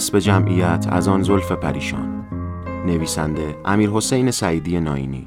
اسب 0.00 0.18
جمعیت 0.18 0.86
از 0.90 1.08
آن 1.08 1.22
زلف 1.22 1.52
پریشان. 1.52 2.24
نویسنده 2.86 3.56
امیر 3.64 3.90
حسین 3.90 4.30
سعیدی 4.30 4.80
ناینی. 4.80 5.26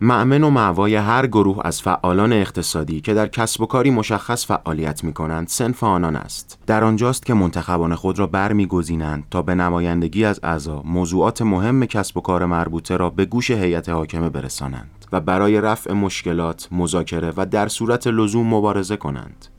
معمن 0.00 0.44
و 0.44 0.50
معوای 0.50 0.96
هر 0.96 1.26
گروه 1.26 1.58
از 1.64 1.82
فعالان 1.82 2.32
اقتصادی 2.32 3.00
که 3.00 3.14
در 3.14 3.26
کسب 3.26 3.60
و 3.60 3.66
کاری 3.66 3.90
مشخص 3.90 4.46
فعالیت 4.46 5.04
می 5.04 5.12
کنند 5.12 5.48
سنف 5.48 5.84
آنان 5.84 6.16
است. 6.16 6.58
در 6.66 6.84
آنجاست 6.84 7.26
که 7.26 7.34
منتخبان 7.34 7.94
خود 7.94 8.18
را 8.18 8.26
برمیگزینند 8.26 9.24
تا 9.30 9.42
به 9.42 9.54
نمایندگی 9.54 10.24
از 10.24 10.40
اعضا 10.42 10.82
موضوعات 10.84 11.42
مهم 11.42 11.86
کسب 11.86 12.16
و 12.16 12.20
کار 12.20 12.46
مربوطه 12.46 12.96
را 12.96 13.10
به 13.10 13.24
گوش 13.24 13.50
هیئت 13.50 13.88
حاکمه 13.88 14.28
برسانند 14.28 15.06
و 15.12 15.20
برای 15.20 15.60
رفع 15.60 15.92
مشکلات 15.92 16.68
مذاکره 16.72 17.32
و 17.36 17.46
در 17.46 17.68
صورت 17.68 18.06
لزوم 18.06 18.54
مبارزه 18.54 18.96
کنند. 18.96 19.51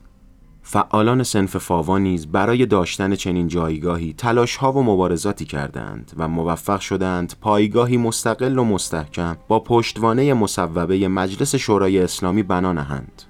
فعالان 0.66 1.22
سنف 1.22 1.56
فاوا 1.56 1.98
نیز 1.98 2.26
برای 2.26 2.66
داشتن 2.66 3.14
چنین 3.14 3.48
جایگاهی 3.48 4.12
تلاش 4.12 4.56
ها 4.56 4.72
و 4.72 4.82
مبارزاتی 4.82 5.44
کردند 5.44 6.12
و 6.16 6.28
موفق 6.28 6.80
شدند 6.80 7.34
پایگاهی 7.40 7.96
مستقل 7.96 8.58
و 8.58 8.64
مستحکم 8.64 9.36
با 9.48 9.60
پشتوانه 9.60 10.34
مصوبه 10.34 11.08
مجلس 11.08 11.54
شورای 11.54 11.98
اسلامی 11.98 12.42
بنا 12.42 12.72
نهند. 12.72 13.22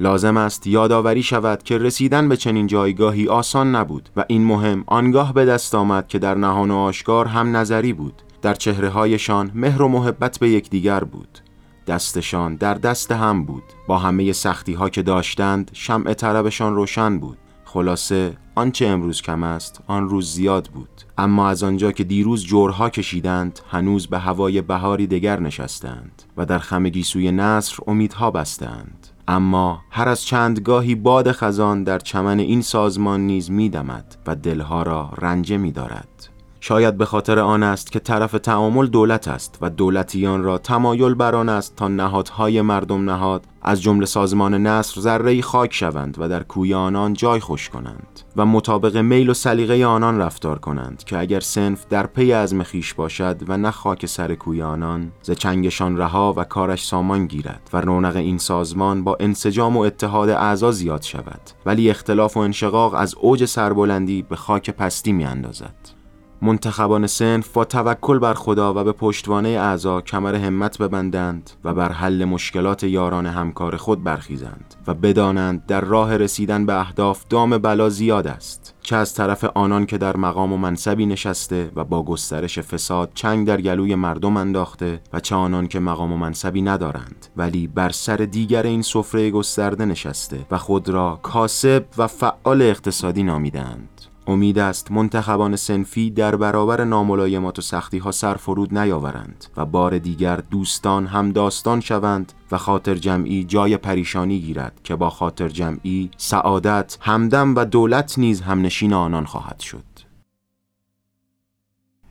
لازم 0.00 0.36
است 0.36 0.66
یادآوری 0.66 1.22
شود 1.22 1.62
که 1.62 1.78
رسیدن 1.78 2.28
به 2.28 2.36
چنین 2.36 2.66
جایگاهی 2.66 3.28
آسان 3.28 3.76
نبود 3.76 4.08
و 4.16 4.24
این 4.28 4.44
مهم 4.44 4.84
آنگاه 4.86 5.34
به 5.34 5.44
دست 5.44 5.74
آمد 5.74 6.08
که 6.08 6.18
در 6.18 6.34
نهان 6.34 6.70
و 6.70 6.76
آشکار 6.76 7.26
هم 7.26 7.56
نظری 7.56 7.92
بود 7.92 8.22
در 8.42 8.54
چهره 8.54 8.88
هایشان 8.88 9.50
مهر 9.54 9.82
و 9.82 9.88
محبت 9.88 10.38
به 10.38 10.50
یکدیگر 10.50 11.04
بود 11.04 11.38
دستشان 11.88 12.54
در 12.54 12.74
دست 12.74 13.12
هم 13.12 13.44
بود. 13.44 13.62
با 13.86 13.98
همه 13.98 14.32
سختی 14.32 14.74
ها 14.74 14.88
که 14.88 15.02
داشتند 15.02 15.70
شمع 15.72 16.14
طربشان 16.14 16.74
روشن 16.74 17.18
بود. 17.18 17.38
خلاصه 17.64 18.36
آنچه 18.54 18.86
امروز 18.86 19.22
کم 19.22 19.42
است 19.42 19.80
آن 19.86 20.08
روز 20.08 20.32
زیاد 20.32 20.68
بود. 20.74 20.88
اما 21.18 21.48
از 21.48 21.62
آنجا 21.62 21.92
که 21.92 22.04
دیروز 22.04 22.44
جورها 22.44 22.90
کشیدند 22.90 23.60
هنوز 23.70 24.06
به 24.06 24.18
هوای 24.18 24.62
بهاری 24.62 25.06
دگر 25.06 25.40
نشستند 25.40 26.22
و 26.36 26.46
در 26.46 26.58
خم 26.58 27.02
سوی 27.02 27.32
نصر 27.32 27.76
امیدها 27.86 28.30
بستند. 28.30 29.06
اما 29.28 29.82
هر 29.90 30.08
از 30.08 30.24
چند 30.24 30.60
گاهی 30.60 30.94
باد 30.94 31.32
خزان 31.32 31.84
در 31.84 31.98
چمن 31.98 32.38
این 32.38 32.62
سازمان 32.62 33.20
نیز 33.20 33.50
میدمد 33.50 34.16
و 34.26 34.36
دلها 34.36 34.82
را 34.82 35.10
رنجه 35.18 35.56
میدارد. 35.56 36.28
شاید 36.60 36.96
به 36.96 37.04
خاطر 37.04 37.38
آن 37.38 37.62
است 37.62 37.92
که 37.92 37.98
طرف 37.98 38.32
تعامل 38.32 38.86
دولت 38.86 39.28
است 39.28 39.58
و 39.60 39.70
دولتیان 39.70 40.42
را 40.42 40.58
تمایل 40.58 41.14
بر 41.14 41.34
آن 41.34 41.48
است 41.48 41.76
تا 41.76 41.88
نهادهای 41.88 42.62
مردم 42.62 43.10
نهاد 43.10 43.44
از 43.62 43.82
جمله 43.82 44.06
سازمان 44.06 44.66
نصر 44.66 45.00
ذره 45.00 45.42
خاک 45.42 45.74
شوند 45.74 46.16
و 46.18 46.28
در 46.28 46.42
کوی 46.42 46.74
آنان 46.74 47.12
جای 47.12 47.40
خوش 47.40 47.68
کنند 47.68 48.20
و 48.36 48.46
مطابق 48.46 48.96
میل 48.96 49.30
و 49.30 49.34
سلیقه 49.34 49.86
آنان 49.86 50.18
رفتار 50.18 50.58
کنند 50.58 51.04
که 51.04 51.18
اگر 51.18 51.40
سنف 51.40 51.86
در 51.86 52.06
پی 52.06 52.32
از 52.32 52.54
خیش 52.54 52.94
باشد 52.94 53.42
و 53.48 53.56
نه 53.56 53.70
خاک 53.70 54.06
سر 54.06 54.34
کوی 54.34 54.62
آنان 54.62 55.12
ز 55.22 55.30
چنگشان 55.30 55.96
رها 55.96 56.34
و 56.36 56.44
کارش 56.44 56.86
سامان 56.86 57.26
گیرد 57.26 57.70
و 57.72 57.80
رونق 57.80 58.16
این 58.16 58.38
سازمان 58.38 59.04
با 59.04 59.16
انسجام 59.20 59.76
و 59.76 59.80
اتحاد 59.80 60.28
اعضا 60.28 60.72
زیاد 60.72 61.02
شود 61.02 61.40
ولی 61.66 61.90
اختلاف 61.90 62.36
و 62.36 62.40
انشقاق 62.40 62.94
از 62.94 63.14
اوج 63.14 63.44
سربلندی 63.44 64.22
به 64.22 64.36
خاک 64.36 64.70
پستی 64.70 65.12
می 65.12 65.24
اندازد. 65.24 65.97
منتخبان 66.42 67.06
سنف 67.06 67.52
با 67.52 67.64
توکل 67.64 68.18
بر 68.18 68.34
خدا 68.34 68.74
و 68.74 68.84
به 68.84 68.92
پشتوانه 68.92 69.48
اعضا 69.48 70.00
کمر 70.00 70.34
همت 70.34 70.78
ببندند 70.78 71.50
و 71.64 71.74
بر 71.74 71.92
حل 71.92 72.24
مشکلات 72.24 72.84
یاران 72.84 73.26
همکار 73.26 73.76
خود 73.76 74.04
برخیزند 74.04 74.74
و 74.86 74.94
بدانند 74.94 75.66
در 75.66 75.80
راه 75.80 76.16
رسیدن 76.16 76.66
به 76.66 76.80
اهداف 76.80 77.24
دام 77.30 77.58
بلا 77.58 77.88
زیاد 77.88 78.26
است 78.26 78.74
چه 78.82 78.96
از 78.96 79.14
طرف 79.14 79.44
آنان 79.44 79.86
که 79.86 79.98
در 79.98 80.16
مقام 80.16 80.52
و 80.52 80.56
منصبی 80.56 81.06
نشسته 81.06 81.70
و 81.76 81.84
با 81.84 82.02
گسترش 82.02 82.58
فساد 82.58 83.10
چنگ 83.14 83.46
در 83.46 83.60
گلوی 83.60 83.94
مردم 83.94 84.36
انداخته 84.36 85.00
و 85.12 85.20
چه 85.20 85.34
آنان 85.34 85.66
که 85.66 85.80
مقام 85.80 86.12
و 86.12 86.16
منصبی 86.16 86.62
ندارند 86.62 87.26
ولی 87.36 87.66
بر 87.66 87.90
سر 87.90 88.16
دیگر 88.16 88.62
این 88.62 88.82
سفره 88.82 89.30
گسترده 89.30 89.84
نشسته 89.84 90.46
و 90.50 90.58
خود 90.58 90.88
را 90.88 91.20
کاسب 91.22 91.84
و 91.98 92.06
فعال 92.06 92.62
اقتصادی 92.62 93.22
نامیدند. 93.22 94.07
امید 94.28 94.58
است 94.58 94.92
منتخبان 94.92 95.56
سنفی 95.56 96.10
در 96.10 96.36
برابر 96.36 96.84
ناملایمات 96.84 97.58
و 97.58 97.62
سختی 97.62 97.98
ها 97.98 98.10
سر 98.10 98.34
فرود 98.34 98.78
نیاورند 98.78 99.44
و 99.56 99.64
بار 99.64 99.98
دیگر 99.98 100.36
دوستان 100.36 101.06
هم 101.06 101.32
داستان 101.32 101.80
شوند 101.80 102.32
و 102.52 102.58
خاطر 102.58 102.94
جمعی 102.94 103.44
جای 103.44 103.76
پریشانی 103.76 104.40
گیرد 104.40 104.80
که 104.84 104.96
با 104.96 105.10
خاطر 105.10 105.48
جمعی 105.48 106.10
سعادت 106.16 106.98
همدم 107.00 107.54
و 107.54 107.64
دولت 107.64 108.18
نیز 108.18 108.40
همنشین 108.40 108.92
آنان 108.92 109.24
خواهد 109.24 109.60
شد. 109.60 109.84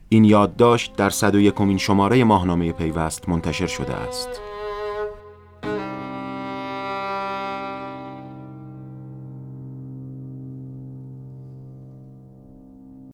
این 0.08 0.24
یادداشت 0.24 0.96
در 0.96 1.10
101 1.10 1.76
شماره 1.76 2.24
ماهنامه 2.24 2.72
پیوست 2.72 3.28
منتشر 3.28 3.66
شده 3.66 3.94
است. 3.94 4.47